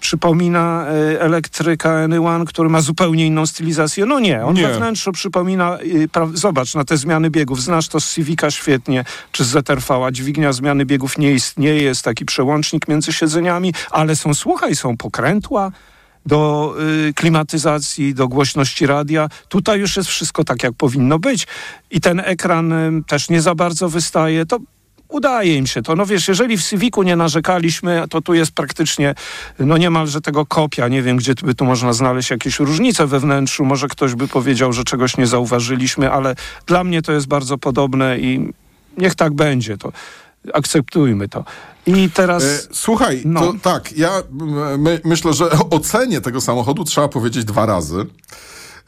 przypomina 0.00 0.86
y, 1.12 1.20
elektryka 1.20 1.90
Anyone, 1.90 2.44
który 2.44 2.68
ma 2.68 2.80
zupełnie 2.80 3.26
inną 3.26 3.46
stylizację. 3.46 4.06
No 4.06 4.20
nie, 4.20 4.44
on 4.44 4.54
Nie. 4.54 4.66
we 4.66 4.74
wnętrzu 4.74 5.12
przypomina, 5.12 5.78
pra, 6.12 6.28
zobacz 6.34 6.74
na 6.74 6.84
te 6.84 6.96
zmiany 6.96 7.30
biegów, 7.30 7.62
znasz 7.62 7.88
to 7.88 8.00
z 8.00 8.14
Civica 8.14 8.50
świetnie, 8.50 9.04
czy 9.32 9.44
z 9.44 9.48
ZRV, 9.48 10.04
a 10.06 10.10
dźwignia 10.10 10.52
zmiany 10.52 10.86
biegów 10.86 11.18
nie 11.18 11.32
istnieje, 11.32 11.82
jest 11.82 12.02
taki 12.02 12.24
przełącznik 12.24 12.88
między 12.88 13.12
siedzeniami, 13.12 13.74
ale 13.90 14.16
są, 14.16 14.34
słuchaj, 14.34 14.76
są 14.76 14.96
pokrętła, 14.96 15.72
do 16.26 16.74
y, 17.08 17.14
klimatyzacji, 17.14 18.14
do 18.14 18.28
głośności 18.28 18.86
radia. 18.86 19.28
Tutaj 19.48 19.80
już 19.80 19.96
jest 19.96 20.08
wszystko 20.08 20.44
tak, 20.44 20.62
jak 20.62 20.72
powinno 20.72 21.18
być. 21.18 21.46
I 21.90 22.00
ten 22.00 22.20
ekran 22.20 22.72
y, 22.72 23.02
też 23.06 23.30
nie 23.30 23.42
za 23.42 23.54
bardzo 23.54 23.88
wystaje. 23.88 24.46
To 24.46 24.58
udaje 25.10 25.56
im 25.56 25.66
się 25.66 25.82
to. 25.82 25.96
No 25.96 26.06
wiesz, 26.06 26.28
jeżeli 26.28 26.58
w 26.58 26.62
Civicu 26.62 27.02
nie 27.02 27.16
narzekaliśmy, 27.16 28.04
to 28.10 28.20
tu 28.20 28.34
jest 28.34 28.52
praktycznie 28.52 29.14
no 29.58 29.76
niemalże 29.76 30.20
tego 30.20 30.46
kopia. 30.46 30.88
Nie 30.88 31.02
wiem, 31.02 31.16
gdzie 31.16 31.34
by 31.42 31.54
tu 31.54 31.64
można 31.64 31.92
znaleźć 31.92 32.30
jakieś 32.30 32.58
różnice 32.58 33.06
we 33.06 33.20
wnętrzu. 33.20 33.64
Może 33.64 33.88
ktoś 33.88 34.14
by 34.14 34.28
powiedział, 34.28 34.72
że 34.72 34.84
czegoś 34.84 35.16
nie 35.16 35.26
zauważyliśmy, 35.26 36.10
ale 36.10 36.34
dla 36.66 36.84
mnie 36.84 37.02
to 37.02 37.12
jest 37.12 37.26
bardzo 37.26 37.58
podobne 37.58 38.18
i 38.18 38.52
niech 38.98 39.14
tak 39.14 39.32
będzie. 39.32 39.78
To 39.78 39.92
akceptujmy 40.54 41.28
to. 41.28 41.44
I 41.86 42.10
teraz... 42.10 42.44
E, 42.44 42.58
słuchaj, 42.72 43.22
No. 43.24 43.40
to 43.40 43.54
tak, 43.62 43.92
ja 43.92 44.10
my, 44.78 45.00
myślę, 45.04 45.32
że 45.32 45.50
o 45.70 45.80
cenie 45.80 46.20
tego 46.20 46.40
samochodu 46.40 46.84
trzeba 46.84 47.08
powiedzieć 47.08 47.44
dwa 47.44 47.66
razy. 47.66 48.06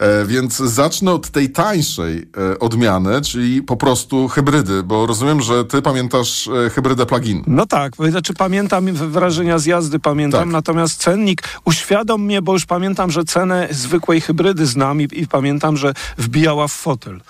E, 0.02 0.26
więc 0.26 0.56
zacznę 0.56 1.12
od 1.12 1.30
tej 1.30 1.50
tańszej 1.50 2.26
e, 2.52 2.58
odmiany, 2.58 3.20
czyli 3.20 3.62
po 3.62 3.76
prostu 3.76 4.28
hybrydy, 4.28 4.82
bo 4.82 5.06
rozumiem, 5.06 5.40
że 5.42 5.64
ty 5.64 5.82
pamiętasz 5.82 6.48
e, 6.66 6.70
hybrydę 6.70 7.06
plug-in. 7.06 7.42
No 7.46 7.66
tak, 7.66 7.92
znaczy 8.10 8.34
pamiętam 8.34 8.92
wrażenia 8.92 9.58
z 9.58 9.66
jazdy, 9.66 9.98
pamiętam, 9.98 10.40
Tak. 10.40 10.52
natomiast 10.52 11.00
cennik 11.02 11.42
uświadom 11.64 12.24
mnie, 12.24 12.42
bo 12.42 12.52
już 12.52 12.66
pamiętam, 12.66 13.10
że 13.10 13.24
cenę 13.24 13.68
zwykłej 13.70 14.20
hybrydy 14.20 14.66
znam 14.66 15.00
i, 15.00 15.08
i 15.12 15.26
pamiętam, 15.26 15.76
że 15.76 15.94
wbijała 16.18 16.68
w 16.68 16.72
fotel. 16.72 17.20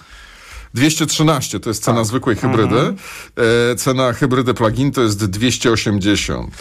213 0.75 1.61
to 1.61 1.71
jest 1.71 1.85
cena 1.85 1.99
Tak. 1.99 2.07
zwykłej 2.07 2.37
hybrydy. 2.37 2.79
Mhm. 2.79 2.97
E, 3.73 3.77
cena 3.77 4.13
hybrydy 4.13 4.55
plug-in 4.55 4.93
to 4.93 5.03
jest 5.03 5.25
280. 5.25 6.55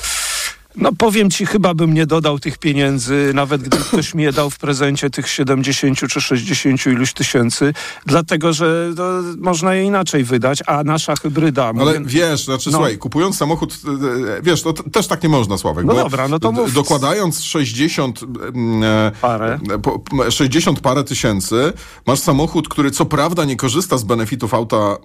No 0.75 0.89
powiem 0.97 1.29
ci, 1.29 1.45
chyba 1.45 1.73
bym 1.73 1.93
nie 1.93 2.05
dodał 2.05 2.39
tych 2.39 2.57
pieniędzy, 2.57 3.31
nawet 3.33 3.61
gdyby 3.61 3.83
ktoś 3.83 4.13
mi 4.13 4.23
je 4.23 4.31
dał 4.33 4.49
w 4.49 4.57
prezencie 4.57 5.09
tych 5.09 5.29
70 5.29 5.99
czy 6.09 6.21
60 6.21 6.85
iluś 6.85 7.13
tysięcy, 7.13 7.73
dlatego, 8.05 8.53
że 8.53 8.89
to 8.97 9.19
można 9.37 9.73
je 9.75 9.83
inaczej 9.83 10.23
wydać, 10.23 10.59
a 10.67 10.83
nasza 10.83 11.15
hybryda... 11.15 11.65
Ale 11.79 11.99
mówię- 11.99 11.99
wiesz, 12.05 12.45
znaczy 12.45 12.69
No. 12.71 12.77
słuchaj, 12.77 12.97
kupując 12.97 13.37
samochód, 13.37 13.73
e, 13.85 14.37
e, 14.37 14.41
wiesz, 14.41 14.61
to 14.61 14.73
t- 14.73 14.89
też 14.89 15.07
tak 15.07 15.23
nie 15.23 15.29
można, 15.29 15.57
Sławek. 15.57 15.85
No 15.85 15.93
dobra, 15.93 16.27
no 16.27 16.39
to 16.39 16.51
mów. 16.51 16.73
Dokładając 16.73 17.43
60 17.43 18.19
mm, 18.53 18.83
e, 18.83 19.11
Parę. 19.21 19.59
e, 19.75 19.79
po- 19.79 19.99
p- 19.99 20.31
60 20.31 20.79
parę 20.79 21.03
tysięcy, 21.03 21.73
masz 22.07 22.19
samochód, 22.19 22.69
który 22.69 22.91
co 22.91 23.05
prawda 23.05 23.45
nie 23.45 23.55
korzysta 23.55 23.97
z 23.97 24.03
benefitów 24.03 24.53
auta 24.53 24.97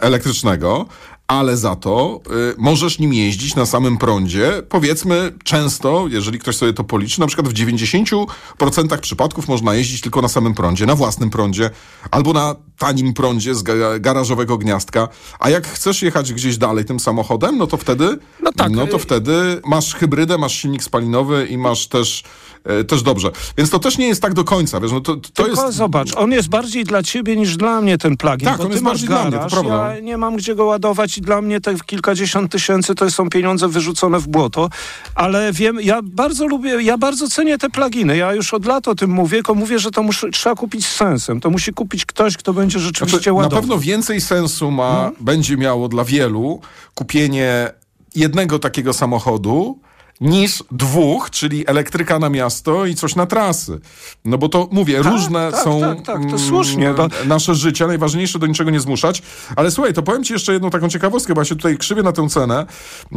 elektrycznego, 0.00 0.86
ale 1.26 1.56
za 1.56 1.76
to 1.76 2.20
y, 2.50 2.54
możesz 2.58 2.98
nim 2.98 3.12
jeździć 3.12 3.54
na 3.54 3.66
samym 3.66 3.98
prądzie. 3.98 4.62
Powiedzmy 4.68 5.32
często, 5.44 6.06
jeżeli 6.08 6.38
ktoś 6.38 6.56
sobie 6.56 6.72
to 6.72 6.84
policzy, 6.84 7.20
na 7.20 7.26
przykład 7.26 7.48
w 7.48 7.52
90% 7.52 8.98
przypadków 9.00 9.48
można 9.48 9.74
jeździć 9.74 10.00
tylko 10.00 10.22
na 10.22 10.28
samym 10.28 10.54
prądzie, 10.54 10.86
na 10.86 10.94
własnym 10.94 11.30
prądzie, 11.30 11.70
albo 12.10 12.32
na 12.32 12.54
tanim 12.78 13.14
prądzie 13.14 13.54
z 13.54 13.62
ga- 13.62 14.00
garażowego 14.00 14.58
gniazdka. 14.58 15.08
A 15.38 15.50
jak 15.50 15.66
chcesz 15.66 16.02
jechać 16.02 16.32
gdzieś 16.32 16.58
dalej 16.58 16.84
tym 16.84 17.00
samochodem, 17.00 17.58
no 17.58 17.66
to 17.66 17.76
wtedy, 17.76 18.18
No 18.42 18.50
tak, 18.56 18.70
no 18.72 18.86
to 18.86 18.96
y- 18.96 19.00
wtedy 19.00 19.60
masz 19.66 19.94
hybrydę, 19.94 20.38
masz 20.38 20.54
silnik 20.54 20.82
spalinowy 20.82 21.46
i 21.46 21.58
masz 21.58 21.86
też, 21.86 22.22
e, 22.64 22.84
też 22.84 23.02
dobrze. 23.02 23.30
Więc 23.58 23.70
to 23.70 23.78
też 23.78 23.98
nie 23.98 24.08
jest 24.08 24.22
tak 24.22 24.34
do 24.34 24.44
końca, 24.44 24.80
wiesz, 24.80 24.92
no 24.92 25.00
to, 25.00 25.16
to 25.16 25.44
Tylko 25.44 25.66
jest... 25.66 25.76
zobacz, 25.76 26.16
on 26.16 26.32
jest 26.32 26.48
bardziej 26.48 26.84
dla 26.84 27.02
ciebie 27.02 27.36
niż 27.36 27.56
dla 27.56 27.80
mnie 27.80 27.98
ten 27.98 28.16
plugin. 28.16 28.48
Tak, 28.48 28.60
on 28.60 28.70
jest 28.70 28.82
masz 28.82 28.90
bardziej 28.92 29.08
dla 29.08 29.22
mnie, 29.22 29.30
to 29.32 29.36
garaż, 29.36 29.52
prawda. 29.52 29.94
Ja 29.94 30.00
nie 30.00 30.16
mam 30.16 30.36
gdzie 30.36 30.54
go 30.54 30.64
ładować 30.64 31.18
i 31.18 31.20
dla 31.20 31.42
mnie 31.42 31.60
te 31.60 31.74
kilkadziesiąt 31.86 32.52
tysięcy 32.52 32.94
to 32.94 33.10
są 33.10 33.30
pieniądze 33.30 33.68
wyrzucone 33.68 34.18
w 34.18 34.28
błoto, 34.28 34.70
ale 35.14 35.52
wiem, 35.52 35.78
ja 35.80 36.00
bardzo 36.02 36.46
lubię, 36.46 36.82
ja 36.82 36.98
bardzo 36.98 37.28
cenię 37.28 37.58
te 37.58 37.70
pluginy. 37.70 38.16
Ja 38.16 38.34
już 38.34 38.54
od 38.54 38.66
lat 38.66 38.88
o 38.88 38.94
tym 38.94 39.10
mówię, 39.10 39.36
tylko 39.36 39.54
mówię, 39.54 39.78
że 39.78 39.90
to 39.90 40.02
muszę, 40.02 40.30
trzeba 40.30 40.54
kupić 40.54 40.86
z 40.86 40.94
sensem. 40.96 41.40
To 41.40 41.50
musi 41.50 41.72
kupić 41.72 42.06
ktoś, 42.06 42.36
kto 42.36 42.52
będzie 42.52 42.65
rzeczywiście 42.70 43.30
Znaczy, 43.32 43.48
na 43.54 43.60
pewno 43.60 43.78
więcej 43.78 44.20
sensu 44.20 44.70
ma, 44.70 45.10
No. 45.18 45.24
będzie 45.24 45.56
miało 45.56 45.88
dla 45.88 46.04
wielu 46.04 46.60
kupienie 46.94 47.70
jednego 48.14 48.58
takiego 48.58 48.92
samochodu 48.92 49.78
niż 50.20 50.64
dwóch, 50.70 51.30
czyli 51.30 51.64
elektryka 51.68 52.18
na 52.18 52.28
miasto 52.30 52.86
i 52.86 52.94
coś 52.94 53.14
na 53.14 53.26
trasy. 53.26 53.80
No 54.24 54.38
bo 54.38 54.48
to 54.48 54.68
mówię, 54.72 55.02
Tak, 55.02 55.12
różne 55.12 55.50
tak, 55.52 55.64
są 55.64 55.80
tak, 55.80 55.96
tak, 55.96 56.04
to 56.06 56.12
mm, 56.22 56.38
słusznie, 56.38 56.94
bo- 56.94 57.08
nasze 57.26 57.54
życia, 57.54 57.86
najważniejsze 57.86 58.38
do 58.38 58.46
niczego 58.46 58.70
nie 58.70 58.80
zmuszać. 58.80 59.22
Ale 59.56 59.70
słuchaj, 59.70 59.92
to 59.92 60.02
powiem 60.02 60.24
ci 60.24 60.32
jeszcze 60.32 60.52
jedną 60.52 60.70
taką 60.70 60.88
ciekawostkę, 60.88 61.34
bo 61.34 61.40
ja 61.40 61.44
się 61.44 61.56
tutaj 61.56 61.76
krzywię 61.78 62.02
na 62.02 62.12
tę 62.12 62.28
cenę. 62.28 62.66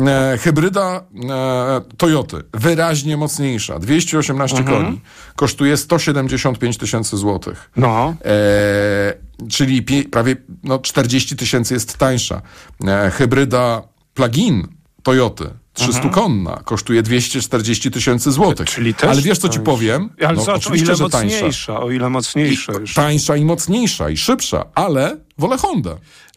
E, 0.07 0.37
hybryda 0.41 1.03
e, 1.29 1.81
Toyoty, 1.97 2.37
wyraźnie 2.53 3.17
mocniejsza, 3.17 3.79
218 3.79 4.57
Mhm. 4.57 4.83
koni, 4.85 5.01
kosztuje 5.35 5.77
175 5.77 6.77
tysięcy 6.77 7.17
złotych. 7.17 7.71
No. 7.75 8.15
E, 8.25 9.13
czyli 9.49 9.83
pie, 9.83 10.03
prawie 10.03 10.35
no, 10.63 10.79
40 10.79 11.35
tysięcy 11.35 11.73
jest 11.73 11.97
tańsza. 11.97 12.41
E, 12.87 13.11
hybryda 13.11 13.81
plug-in 14.13 14.67
Toyoty, 15.03 15.49
300-konna, 15.87 16.63
kosztuje 16.63 17.01
240 17.03 17.91
tysięcy 17.91 18.31
złotych. 18.31 18.69
Czyli 18.69 18.93
też 18.93 19.09
Ale 19.09 19.21
wiesz, 19.21 19.37
co 19.37 19.49
ci 19.49 19.57
tańsza. 19.57 19.71
powiem? 19.71 20.09
Ale 20.25 20.33
No, 20.33 20.41
zobacz, 20.43 20.67
o 20.67 20.75
ile 20.75 20.95
że 20.95 21.09
tańsza. 21.09 21.35
mocniejsza, 21.35 21.79
o 21.79 21.91
ile 21.91 22.09
mocniejsza 22.09 22.73
już. 22.73 22.93
Tańsza 22.93 23.35
i 23.35 23.45
mocniejsza 23.45 24.09
i 24.09 24.17
szybsza, 24.17 24.65
ale 24.75 25.17
wolę. 25.37 25.57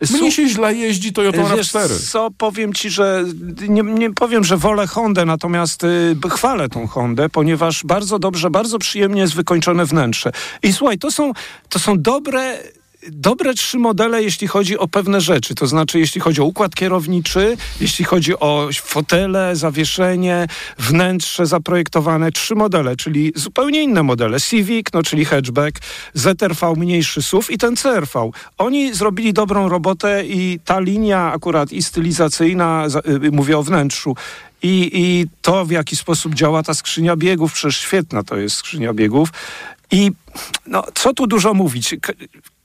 Słuch- 0.04 0.20
Mnie 0.20 0.32
się 0.32 0.48
źle 0.48 0.74
jeździ 0.74 1.12
Toyota 1.12 1.56
Wiesz 1.56 1.72
RAV4. 1.72 2.10
co, 2.10 2.30
powiem 2.38 2.72
ci, 2.72 2.90
że 2.90 3.24
nie, 3.68 3.82
nie 3.82 4.14
powiem, 4.14 4.44
że 4.44 4.56
wolę 4.56 4.86
Hondę, 4.86 5.24
natomiast 5.24 5.84
y, 5.84 6.16
chwalę 6.30 6.68
tą 6.68 6.86
Hondę, 6.86 7.28
ponieważ 7.28 7.84
bardzo 7.84 8.18
dobrze, 8.18 8.50
bardzo 8.50 8.78
przyjemnie 8.78 9.20
jest 9.20 9.34
wykończone 9.34 9.84
wnętrze. 9.86 10.32
I 10.62 10.72
słuchaj, 10.72 10.98
to 10.98 11.10
są, 11.10 11.32
to 11.68 11.78
są 11.78 12.02
dobre... 12.02 12.58
Dobre 13.10 13.54
trzy 13.54 13.78
modele, 13.78 14.22
jeśli 14.22 14.46
chodzi 14.48 14.78
o 14.78 14.88
pewne 14.88 15.20
rzeczy. 15.20 15.54
To 15.54 15.66
znaczy, 15.66 15.98
jeśli 15.98 16.20
chodzi 16.20 16.40
o 16.40 16.44
układ 16.44 16.74
kierowniczy, 16.74 17.56
jeśli 17.80 18.04
chodzi 18.04 18.38
o 18.38 18.68
fotele, 18.74 19.56
zawieszenie, 19.56 20.46
wnętrze 20.78 21.46
zaprojektowane. 21.46 22.32
Trzy 22.32 22.54
modele, 22.54 22.96
czyli 22.96 23.32
zupełnie 23.36 23.82
inne 23.82 24.02
modele. 24.02 24.40
Civic, 24.40 24.86
no 24.94 25.02
czyli 25.02 25.24
hatchback, 25.24 25.78
ZRV 26.14 26.74
mniejszy 26.76 27.22
SUV 27.22 27.52
i 27.52 27.58
ten 27.58 27.76
CRV. 27.76 28.30
Oni 28.58 28.94
zrobili 28.94 29.32
dobrą 29.32 29.68
robotę 29.68 30.24
i 30.26 30.60
ta 30.64 30.80
linia 30.80 31.32
akurat 31.32 31.72
i 31.72 31.82
stylizacyjna, 31.82 32.88
za- 32.88 33.00
y, 33.24 33.30
mówię 33.32 33.58
o 33.58 33.62
wnętrzu, 33.62 34.16
i, 34.62 34.90
i 34.92 35.26
to, 35.42 35.64
w 35.64 35.70
jaki 35.70 35.96
sposób 35.96 36.34
działa 36.34 36.62
ta 36.62 36.74
skrzynia 36.74 37.16
biegów, 37.16 37.52
przecież 37.52 37.78
świetna 37.78 38.22
to 38.22 38.36
jest 38.36 38.56
skrzynia 38.56 38.92
biegów. 38.94 39.28
I 39.90 40.10
no, 40.66 40.84
co 40.94 41.12
tu 41.14 41.26
dużo 41.26 41.54
mówić? 41.54 41.94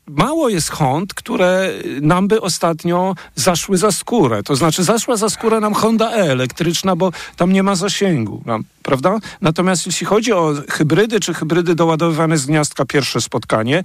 Mało 0.08 0.50
jest 0.50 0.70
Hond, 0.70 1.14
które 1.14 1.72
nam 2.02 2.28
by 2.28 2.42
ostatnio 2.42 3.16
zaszły 3.36 3.78
za 3.78 3.92
skórę. 3.92 4.44
To 4.44 4.56
znaczy 4.56 4.84
zaszła 4.84 5.16
za 5.16 5.30
skórę 5.30 5.60
nam 5.60 5.74
Honda 5.74 6.12
E 6.12 6.32
elektryczna, 6.32 6.96
bo 6.96 7.12
tam 7.36 7.54
nie 7.54 7.64
ma 7.64 7.76
zasięgu. 7.76 8.44
Prawda? 8.88 9.20
Natomiast 9.42 9.86
jeśli 9.86 10.08
chodzi 10.08 10.34
o 10.34 10.54
hybrydy, 10.70 11.20
czy 11.20 11.34
hybrydy 11.34 11.76
doładowywane 11.76 12.38
z 12.38 12.46
gniazdka, 12.46 12.86
pierwsze 12.86 13.22
spotkanie 13.22 13.84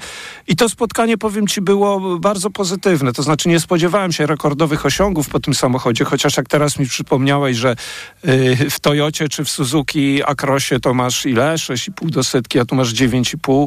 i 0.49 0.57
to 0.57 0.69
spotkanie, 0.69 1.19
powiem 1.19 1.47
ci, 1.47 1.61
było 1.61 2.19
bardzo 2.19 2.51
pozytywne. 2.51 3.13
To 3.13 3.23
znaczy 3.23 3.49
nie 3.49 3.61
spodziewałem 3.61 4.13
się 4.13 4.27
rekordowych 4.27 4.87
osiągów 4.87 5.29
po 5.29 5.41
tym 5.41 5.55
samochodzie, 5.55 6.05
chociaż 6.05 6.37
jak 6.37 6.49
teraz 6.49 6.79
mi 6.79 6.87
przypomniałeś, 6.87 7.57
że 7.57 7.77
y, 8.25 8.71
w 8.71 8.81
Toyocie 8.81 9.29
czy 9.29 9.45
w 9.45 9.51
Suzuki 9.51 10.23
Acrosie 10.27 10.81
to 10.81 10.95
masz 10.95 11.27
ile? 11.27 11.55
6,5 11.55 12.11
do 12.11 12.25
setki, 12.25 12.59
a 12.59 12.65
tu 12.65 12.75
masz 12.75 12.95
9,5. 12.95 13.67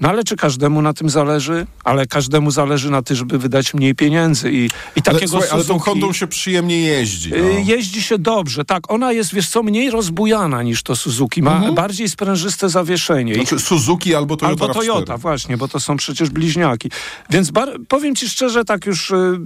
No 0.00 0.08
ale 0.08 0.24
czy 0.24 0.36
każdemu 0.36 0.82
na 0.82 0.92
tym 0.94 1.10
zależy? 1.10 1.66
Ale 1.84 2.06
każdemu 2.06 2.50
zależy 2.50 2.90
na 2.90 3.02
tym, 3.02 3.16
żeby 3.16 3.38
wydać 3.38 3.74
mniej 3.74 3.94
pieniędzy 3.94 4.52
i, 4.52 4.64
i 4.64 4.70
Ale, 4.94 5.02
takiego 5.02 5.30
słuchaj, 5.30 5.48
ale 5.52 5.64
tą 5.64 5.74
Suzuki- 5.74 5.84
Hondą 5.84 6.12
się 6.12 6.26
przyjemnie 6.26 6.80
jeździ. 6.80 7.30
No. 7.30 7.36
Y, 7.36 7.62
Jeździ 7.66 8.02
się 8.02 8.18
dobrze, 8.18 8.64
tak. 8.64 8.90
Ona 8.90 9.12
jest, 9.12 9.34
wiesz 9.34 9.48
co, 9.48 9.62
mniej 9.62 9.90
rozbujana 9.90 10.62
niż 10.62 10.75
to 10.82 10.96
Suzuki. 10.96 11.42
Ma 11.42 11.72
bardziej 11.72 12.08
sprężyste 12.08 12.68
zawieszenie. 12.68 13.34
Znaczy 13.34 13.58
Suzuki 13.58 14.14
albo 14.14 14.36
Toyota 14.36 14.64
Albo 14.64 14.74
RAV4. 14.74 14.86
Toyota, 14.86 15.16
właśnie, 15.16 15.56
bo 15.56 15.68
to 15.68 15.80
są 15.80 15.96
przecież 15.96 16.30
bliźniaki. 16.30 16.90
Więc 17.30 17.50
bar- 17.50 17.78
powiem 17.88 18.14
ci 18.14 18.28
szczerze, 18.28 18.64
tak 18.64 18.86
już 18.86 19.10
y, 19.10 19.38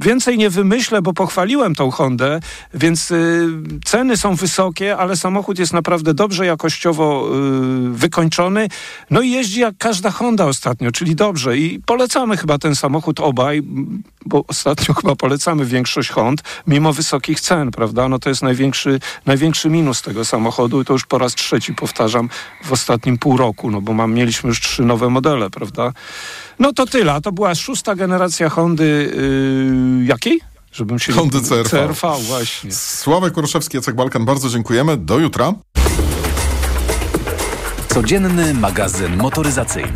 więcej 0.00 0.38
nie 0.38 0.50
wymyślę, 0.50 1.02
bo 1.02 1.12
pochwaliłem 1.12 1.74
tą 1.74 1.90
Hondę, 1.90 2.40
więc 2.74 3.10
y, 3.10 3.48
ceny 3.84 4.16
są 4.16 4.34
wysokie, 4.34 4.96
ale 4.96 5.16
samochód 5.16 5.58
jest 5.58 5.72
naprawdę 5.72 6.14
dobrze 6.14 6.46
jakościowo 6.46 7.28
y, 7.86 7.90
wykończony. 7.90 8.68
No 9.10 9.20
i 9.20 9.30
jeździ 9.30 9.60
jak 9.60 9.74
każda 9.78 10.10
Honda 10.10 10.46
ostatnio, 10.46 10.92
czyli 10.92 11.14
dobrze. 11.14 11.58
I 11.58 11.80
polecamy 11.86 12.36
chyba 12.36 12.58
ten 12.58 12.74
samochód 12.76 13.20
obaj, 13.20 13.62
bo 14.26 14.44
ostatnio 14.48 14.94
chyba 15.00 15.16
polecamy 15.16 15.64
większość 15.64 16.10
Hond, 16.10 16.42
mimo 16.66 16.92
wysokich 16.92 17.40
cen, 17.40 17.70
prawda? 17.70 18.08
No 18.08 18.18
to 18.18 18.28
jest 18.28 18.42
największy, 18.42 19.00
największy 19.26 19.70
minus 19.70 20.02
tego 20.02 20.24
samochodu 20.24 20.49
i 20.82 20.84
to 20.84 20.92
już 20.92 21.06
po 21.06 21.18
raz 21.18 21.34
trzeci 21.34 21.74
powtarzam 21.74 22.28
w 22.64 22.72
ostatnim 22.72 23.18
pół 23.18 23.36
roku, 23.36 23.70
no 23.70 23.80
bo 23.80 23.92
mam, 23.92 24.14
mieliśmy 24.14 24.48
już 24.48 24.60
trzy 24.60 24.82
nowe 24.82 25.10
modele, 25.10 25.50
prawda? 25.50 25.92
No 26.58 26.72
to 26.72 26.86
tyle, 26.86 27.12
a 27.12 27.20
to 27.20 27.32
była 27.32 27.54
szósta 27.54 27.94
generacja 27.94 28.48
Hondy 28.48 29.12
yy, 29.98 30.04
jakiej? 30.04 30.40
Żebym 30.72 30.98
się 30.98 31.12
Hondy 31.12 31.40
CRV. 31.40 31.70
CRV, 31.70 32.16
właśnie. 32.20 32.72
Sławek 32.72 33.34
Koroszewski, 33.34 33.76
Jacek 33.76 33.94
Balkan, 33.94 34.24
bardzo 34.24 34.48
dziękujemy. 34.48 34.96
Do 34.96 35.18
jutra. 35.18 35.52
Codzienny 37.88 38.54
magazyn 38.54 39.16
motoryzacyjny. 39.16 39.92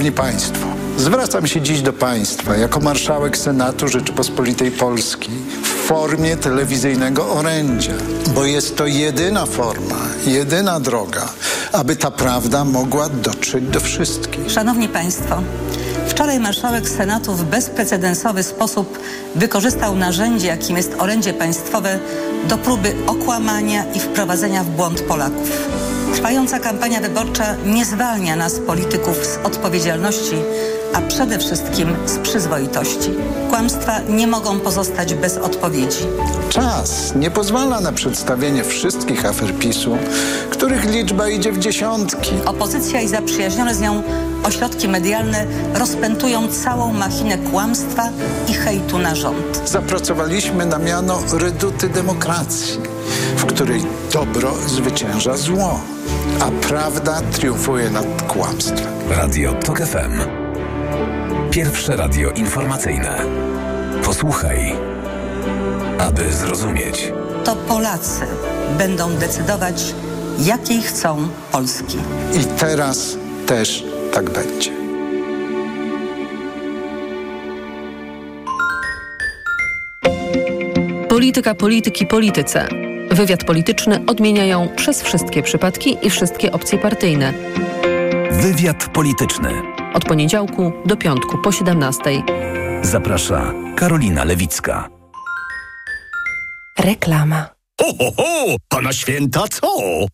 Szanowni 0.00 0.18
Państwo, 0.18 0.66
zwracam 0.96 1.46
się 1.46 1.60
dziś 1.60 1.82
do 1.82 1.92
Państwa 1.92 2.56
jako 2.56 2.80
marszałek 2.80 3.38
Senatu 3.38 3.88
Rzeczypospolitej 3.88 4.70
Polskiej 4.70 5.34
w 5.62 5.66
formie 5.66 6.36
telewizyjnego 6.36 7.32
orędzia, 7.32 7.92
bo 8.34 8.44
jest 8.44 8.76
to 8.76 8.86
jedyna 8.86 9.46
forma, 9.46 9.96
jedyna 10.26 10.80
droga, 10.80 11.28
aby 11.72 11.96
ta 11.96 12.10
prawda 12.10 12.64
mogła 12.64 13.08
dotrzeć 13.08 13.64
do 13.64 13.80
wszystkich. 13.80 14.50
Szanowni 14.50 14.88
Państwo, 14.88 15.42
wczoraj 16.08 16.40
marszałek 16.40 16.88
Senatu 16.88 17.32
w 17.32 17.44
bezprecedensowy 17.44 18.42
sposób 18.42 18.98
wykorzystał 19.34 19.96
narzędzie, 19.96 20.46
jakim 20.46 20.76
jest 20.76 20.94
orędzie 20.98 21.32
państwowe, 21.32 21.98
do 22.48 22.58
próby 22.58 22.94
okłamania 23.06 23.84
i 23.94 24.00
wprowadzenia 24.00 24.64
w 24.64 24.68
błąd 24.68 25.00
Polaków. 25.00 25.50
Trwająca 26.14 26.58
kampania 26.58 27.00
wyborcza 27.00 27.56
nie 27.66 27.84
zwalnia 27.84 28.36
nas, 28.36 28.58
polityków, 28.58 29.16
z 29.26 29.46
odpowiedzialności, 29.46 30.34
a 30.94 31.00
przede 31.00 31.38
wszystkim 31.38 31.96
z 32.06 32.18
przyzwoitości. 32.18 33.10
Kłamstwa 33.50 34.00
nie 34.08 34.26
mogą 34.26 34.60
pozostać 34.60 35.14
bez 35.14 35.36
odpowiedzi. 35.36 36.06
Czas 36.48 37.14
nie 37.14 37.30
pozwala 37.30 37.80
na 37.80 37.92
przedstawienie 37.92 38.64
wszystkich 38.64 39.26
afer 39.26 39.54
PiSu, 39.54 39.96
których 40.50 40.84
liczba 40.84 41.28
idzie 41.28 41.52
w 41.52 41.58
dziesiątki. 41.58 42.30
Opozycja 42.46 43.00
i 43.00 43.08
zaprzyjaźnione 43.08 43.74
z 43.74 43.80
nią 43.80 44.02
ośrodki 44.42 44.88
medialne 44.88 45.46
rozpętują 45.74 46.48
całą 46.48 46.92
machinę 46.92 47.38
kłamstwa 47.38 48.08
i 48.48 48.52
hejtu 48.54 48.98
na 48.98 49.14
rząd. 49.14 49.62
Zapracowaliśmy 49.64 50.66
na 50.66 50.78
miano 50.78 51.18
reduty 51.32 51.88
demokracji, 51.88 52.80
w 53.36 53.44
której 53.44 53.82
dobro 54.12 54.54
zwycięża 54.66 55.36
zło, 55.36 55.80
a 56.40 56.66
prawda 56.68 57.20
triumfuje 57.20 57.90
nad 57.90 58.22
kłamstwem. 58.22 58.92
Radio 59.10 59.52
TOK 59.52 59.80
FM. 59.80 60.20
Pierwsze 61.50 61.96
radio 61.96 62.30
informacyjne. 62.30 63.18
Posłuchaj, 64.04 64.72
aby 65.98 66.32
zrozumieć. 66.32 67.12
To 67.44 67.56
Polacy 67.56 68.26
będą 68.78 69.12
decydować, 69.16 69.94
jakiej 70.38 70.82
chcą 70.82 71.28
Polski. 71.52 71.98
I 72.40 72.44
teraz 72.58 73.16
też 73.46 73.84
tak 74.12 74.30
będzie. 74.30 74.70
Polityka, 81.08 81.54
polityki, 81.54 82.06
polityce. 82.06 82.89
Wywiad 83.20 83.44
polityczny 83.44 84.00
odmieniają 84.06 84.68
przez 84.76 85.02
wszystkie 85.02 85.42
przypadki 85.42 85.96
i 86.02 86.10
wszystkie 86.10 86.52
opcje 86.52 86.78
partyjne. 86.78 87.32
Wywiad 88.30 88.88
polityczny. 88.92 89.62
Od 89.94 90.04
poniedziałku 90.04 90.72
do 90.86 90.96
piątku 90.96 91.38
po 91.38 91.52
17. 91.52 92.02
Zaprasza 92.82 93.52
Karolina 93.76 94.24
Lewicka. 94.24 94.88
Reklama. 96.78 97.46
Ho, 97.80 97.86
ho, 97.98 98.12
ho! 98.16 98.56
A 98.70 98.80
na 98.80 98.92
święta 98.92 99.44
co? 99.48 99.66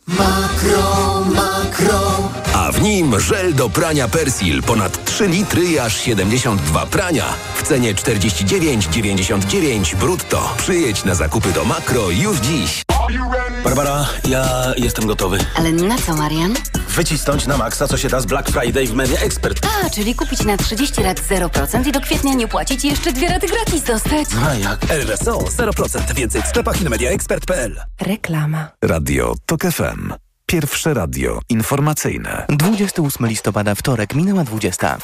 Makro, 0.07 1.25
makro. 1.35 2.31
A 2.55 2.73
w 2.73 2.83
nim 2.83 3.21
żel 3.21 3.55
do 3.55 3.71
prania 3.71 4.09
Persil. 4.09 4.62
Ponad 4.62 5.05
3 5.05 5.29
litry 5.29 5.64
i 5.64 5.79
aż 5.79 5.97
72 5.97 6.87
prania. 6.87 7.25
W 7.55 7.62
cenie 7.62 7.95
49,99 7.95 9.97
brutto. 9.97 10.55
Przyjedź 10.59 11.05
na 11.05 11.14
zakupy 11.14 11.53
do 11.53 11.64
Makro 11.64 12.11
już 12.11 12.38
dziś. 12.38 12.87
Barbara, 13.64 14.07
ja 14.29 14.73
jestem 14.77 15.07
gotowy. 15.07 15.38
Ale 15.55 15.73
na 15.73 15.99
co, 15.99 16.14
Marian? 16.16 16.55
Wycisnąć 16.88 17.47
na 17.47 17.57
maksa, 17.57 17.88
co 17.88 17.97
się 17.97 18.09
da 18.09 18.21
z 18.21 18.27
Black 18.27 18.51
Friday 18.51 18.87
w 18.87 18.95
Media 18.95 19.21
Expert. 19.21 19.66
A, 19.85 19.90
czyli 19.90 20.14
kupić 20.14 20.45
na 20.45 20.57
30 20.57 21.03
lat 21.03 21.21
0% 21.21 21.88
i 21.88 21.92
do 21.92 22.01
kwietnia 22.01 22.35
nie 22.35 22.49
płacić 22.49 22.85
i 22.85 22.88
jeszcze 22.88 23.12
dwie 23.12 23.29
raty 23.29 23.47
gratis 23.47 23.83
dostać. 23.83 24.29
A 24.49 24.55
jak? 24.55 24.90
RSO 24.90 25.38
0%. 25.38 26.14
Więcej 26.14 26.42
w 26.42 26.47
sklepach 26.47 26.81
i 26.81 26.85
na 26.85 26.90
mediaexpert.pl. 26.90 27.81
Reklama. 28.01 28.69
Radio 28.83 29.35
TOK 29.47 29.62
FM. 29.62 30.12
Pierwsze 30.47 30.95
radio 30.95 31.40
informacyjne. 31.49 32.47
28 32.49 33.27
listopada, 33.27 33.75
wtorek, 33.75 34.14
minęła 34.14 34.45
20. 34.45 34.99